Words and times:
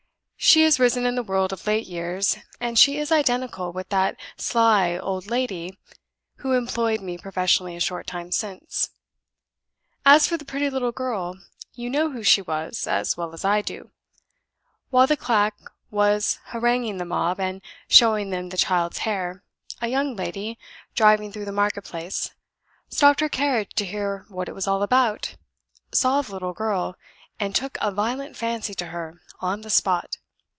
She 0.43 0.63
has 0.63 0.79
risen 0.79 1.05
in 1.05 1.13
the 1.13 1.21
world 1.23 1.53
of 1.53 1.67
late 1.67 1.85
years; 1.85 2.35
and 2.59 2.77
she 2.77 2.97
is 2.97 3.11
identical 3.11 3.71
with 3.71 3.89
that 3.89 4.19
sly 4.37 4.97
old 4.97 5.27
lady 5.27 5.77
who 6.37 6.53
employed 6.53 6.99
me 6.99 7.15
professionally 7.15 7.75
a 7.75 7.79
short 7.79 8.07
time 8.07 8.31
since. 8.31 8.89
As 10.03 10.25
for 10.25 10.37
the 10.37 10.43
pretty 10.43 10.71
little 10.71 10.91
girl, 10.91 11.37
you 11.73 11.91
know 11.91 12.09
who 12.09 12.23
she 12.23 12.41
was 12.41 12.87
as 12.87 13.15
well 13.15 13.33
as 13.33 13.45
I 13.45 13.61
do. 13.61 13.91
While 14.89 15.05
the 15.05 15.15
quack 15.15 15.53
was 15.91 16.39
haranguing 16.45 16.97
the 16.97 17.05
mob 17.05 17.39
and 17.39 17.61
showing 17.87 18.31
them 18.31 18.49
the 18.49 18.57
child's 18.57 18.97
hair, 18.97 19.43
a 19.79 19.89
young 19.89 20.15
lady, 20.15 20.57
driving 20.95 21.31
through 21.31 21.45
the 21.45 21.51
marketplace, 21.51 22.31
stopped 22.89 23.19
her 23.19 23.29
carriage 23.29 23.75
to 23.75 23.85
hear 23.85 24.25
what 24.27 24.49
it 24.49 24.55
was 24.55 24.67
all 24.67 24.81
about, 24.81 25.35
saw 25.93 26.23
the 26.23 26.31
little 26.31 26.53
girl, 26.53 26.95
and 27.39 27.53
took 27.55 27.77
a 27.79 27.91
violent 27.91 28.35
fancy 28.35 28.73
to 28.73 28.87
her 28.87 29.21
on 29.39 29.61
the 29.61 29.69
spot. 29.69 30.17